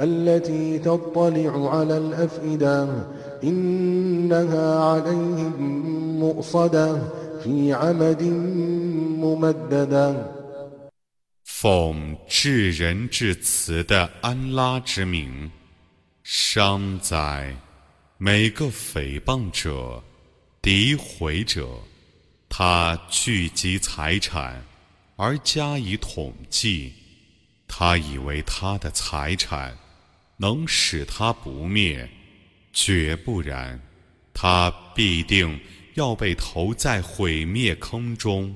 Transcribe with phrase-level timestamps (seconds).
[0.00, 3.06] التي تطلع على الأفئدة
[3.44, 5.54] إنها عليهم
[6.18, 6.98] مؤصدة
[7.42, 8.22] في عمد
[9.22, 10.34] ممددة
[11.44, 15.50] 奉至仁至慈的安拉之名，
[16.22, 17.54] 伤哉！
[18.18, 20.02] 每个诽谤者、
[20.62, 21.66] 诋毁者，
[22.48, 24.62] 他聚集财产
[25.16, 26.92] 而加以统计，
[27.66, 29.76] 他以为他的财产
[30.41, 32.09] 能使他不灭，
[32.71, 33.77] 绝不然，
[34.33, 35.59] 他必定
[35.95, 38.55] 要被投在毁灭坑中。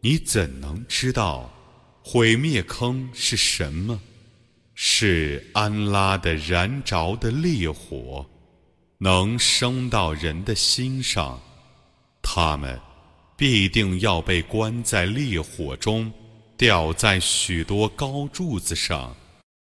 [0.00, 1.52] 你怎能知道？
[2.02, 4.00] 毁灭坑是什么？
[4.74, 8.26] 是安拉的燃着的烈火，
[8.96, 11.38] 能升到人的心上，
[12.22, 12.80] 他们
[13.36, 16.10] 必定要被关在烈火中，
[16.56, 19.14] 吊在许多高柱子上。